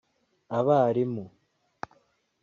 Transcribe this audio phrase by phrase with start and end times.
[0.57, 1.25] abarimu